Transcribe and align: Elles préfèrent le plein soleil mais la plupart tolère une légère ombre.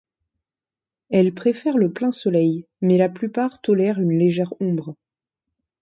Elles 1.11 1.31
préfèrent 1.31 1.77
le 1.77 1.93
plein 1.93 2.11
soleil 2.11 2.65
mais 2.81 2.97
la 2.97 3.07
plupart 3.07 3.61
tolère 3.61 3.99
une 3.99 4.17
légère 4.17 4.51
ombre. 4.59 4.95